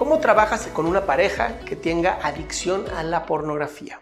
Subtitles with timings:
[0.00, 4.00] ¿Cómo trabajas con una pareja que tenga adicción a la pornografía?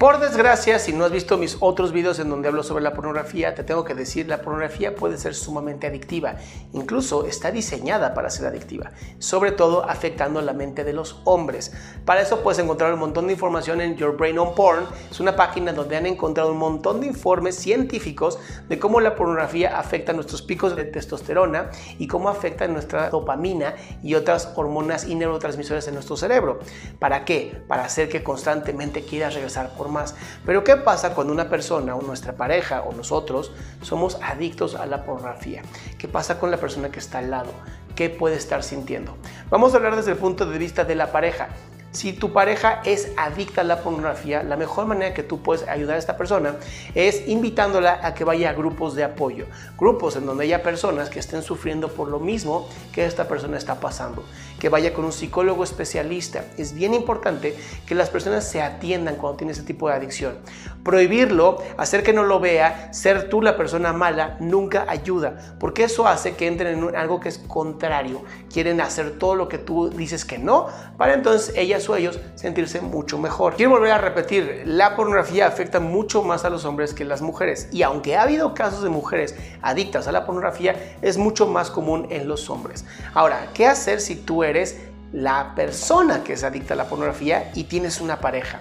[0.00, 3.54] Por desgracia, si no has visto mis otros videos en donde hablo sobre la pornografía,
[3.54, 6.36] te tengo que decir, la pornografía puede ser sumamente adictiva.
[6.72, 11.74] Incluso está diseñada para ser adictiva, sobre todo afectando la mente de los hombres.
[12.06, 14.86] Para eso puedes encontrar un montón de información en Your Brain on Porn.
[15.10, 18.38] Es una página donde han encontrado un montón de informes científicos
[18.70, 24.14] de cómo la pornografía afecta nuestros picos de testosterona y cómo afecta nuestra dopamina y
[24.14, 26.60] otras hormonas y neurotransmisores en nuestro cerebro.
[26.98, 27.62] ¿Para qué?
[27.68, 30.14] Para hacer que constantemente quieras regresar por más.
[30.44, 33.52] Pero ¿qué pasa cuando una persona o nuestra pareja o nosotros
[33.82, 35.62] somos adictos a la pornografía?
[35.98, 37.52] ¿Qué pasa con la persona que está al lado?
[37.94, 39.16] ¿Qué puede estar sintiendo?
[39.50, 41.48] Vamos a hablar desde el punto de vista de la pareja.
[41.92, 45.96] Si tu pareja es adicta a la pornografía, la mejor manera que tú puedes ayudar
[45.96, 46.54] a esta persona
[46.94, 49.46] es invitándola a que vaya a grupos de apoyo,
[49.76, 53.80] grupos en donde haya personas que estén sufriendo por lo mismo que esta persona está
[53.80, 54.24] pasando,
[54.60, 56.44] que vaya con un psicólogo especialista.
[56.56, 57.56] Es bien importante
[57.86, 60.38] que las personas se atiendan cuando tienen ese tipo de adicción.
[60.84, 66.06] Prohibirlo, hacer que no lo vea, ser tú la persona mala, nunca ayuda, porque eso
[66.06, 68.22] hace que entren en algo que es contrario.
[68.52, 72.80] Quieren hacer todo lo que tú dices que no, para entonces ellas o ellos sentirse
[72.80, 73.54] mucho mejor.
[73.54, 77.68] Quiero volver a repetir, la pornografía afecta mucho más a los hombres que las mujeres
[77.72, 82.06] y aunque ha habido casos de mujeres adictas a la pornografía, es mucho más común
[82.10, 82.84] en los hombres.
[83.14, 84.78] Ahora, ¿qué hacer si tú eres
[85.12, 88.60] la persona que es adicta a la pornografía y tienes una pareja?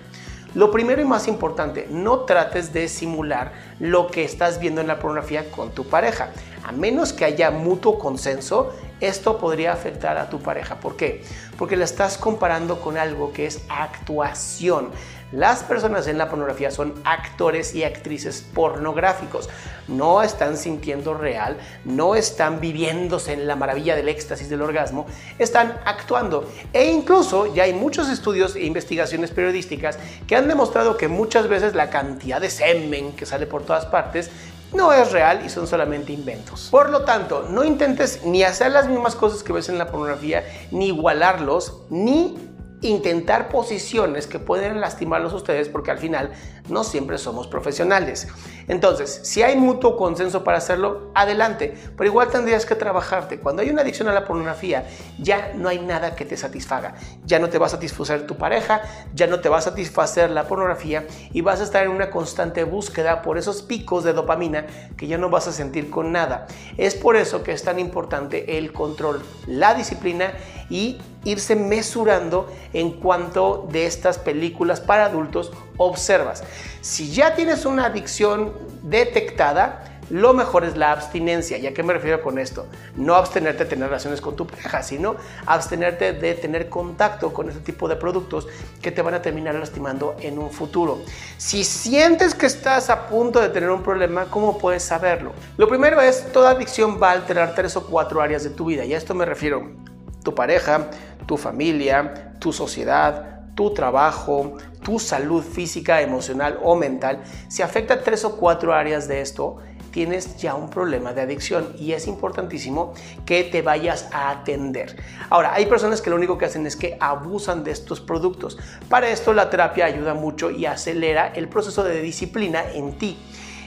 [0.55, 4.97] Lo primero y más importante, no trates de simular lo que estás viendo en la
[4.97, 6.29] pornografía con tu pareja.
[6.65, 10.79] A menos que haya mutuo consenso, esto podría afectar a tu pareja.
[10.79, 11.23] ¿Por qué?
[11.57, 14.91] Porque la estás comparando con algo que es actuación.
[15.31, 19.47] Las personas en la pornografía son actores y actrices pornográficos.
[19.87, 25.05] No están sintiendo real, no están viviéndose en la maravilla del éxtasis del orgasmo,
[25.37, 26.49] están actuando.
[26.73, 31.75] E incluso ya hay muchos estudios e investigaciones periodísticas que han demostrado que muchas veces
[31.75, 34.31] la cantidad de semen que sale por todas partes
[34.73, 36.69] no es real y son solamente inventos.
[36.71, 40.43] Por lo tanto, no intentes ni hacer las mismas cosas que ves en la pornografía,
[40.71, 42.37] ni igualarlos, ni
[42.81, 46.31] intentar posiciones que pueden lastimarlos a ustedes porque al final
[46.69, 48.27] no siempre somos profesionales.
[48.69, 53.39] Entonces, si hay mutuo consenso para hacerlo, adelante, pero igual tendrías que trabajarte.
[53.39, 54.87] Cuando hay una adicción a la pornografía,
[55.17, 56.93] ya no hay nada que te satisfaga.
[57.25, 58.81] Ya no te va a satisfacer tu pareja,
[59.15, 62.63] ya no te va a satisfacer la pornografía y vas a estar en una constante
[62.63, 66.45] búsqueda por esos picos de dopamina que ya no vas a sentir con nada.
[66.77, 70.33] Es por eso que es tan importante el control, la disciplina
[70.69, 76.43] y irse mesurando en cuanto de estas películas para adultos observas.
[76.81, 78.53] Si ya tienes una adicción
[78.83, 81.57] detectada, lo mejor es la abstinencia.
[81.57, 82.65] ¿Y a qué me refiero con esto?
[82.95, 85.15] No abstenerte de tener relaciones con tu pareja, sino
[85.45, 88.47] abstenerte de tener contacto con este tipo de productos
[88.81, 90.99] que te van a terminar lastimando en un futuro.
[91.37, 95.33] Si sientes que estás a punto de tener un problema, ¿cómo puedes saberlo?
[95.57, 98.85] Lo primero es, toda adicción va a alterar tres o cuatro áreas de tu vida.
[98.85, 99.88] Y a esto me refiero
[100.23, 100.89] tu pareja,
[101.25, 108.23] tu familia, tu sociedad, tu trabajo, tu salud física, emocional o mental, si afecta tres
[108.23, 109.57] o cuatro áreas de esto,
[109.91, 112.93] tienes ya un problema de adicción y es importantísimo
[113.25, 114.95] que te vayas a atender.
[115.29, 118.57] Ahora, hay personas que lo único que hacen es que abusan de estos productos.
[118.87, 123.17] Para esto la terapia ayuda mucho y acelera el proceso de disciplina en ti.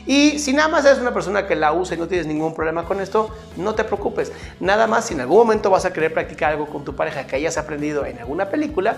[0.06, 2.84] Y si nada más eres una persona que la usa y no tienes ningún problema
[2.84, 4.32] con esto, no te preocupes.
[4.60, 7.36] Nada más si en algún momento vas a querer practicar algo con tu pareja que
[7.36, 8.96] hayas aprendido en alguna película,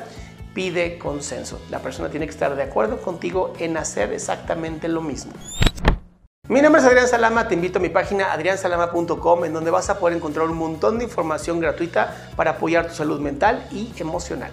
[0.55, 1.61] pide consenso.
[1.71, 5.33] La persona tiene que estar de acuerdo contigo en hacer exactamente lo mismo.
[6.47, 9.99] Mi nombre es Adrián Salama, te invito a mi página adriansalama.com en donde vas a
[9.99, 14.53] poder encontrar un montón de información gratuita para apoyar tu salud mental y emocional.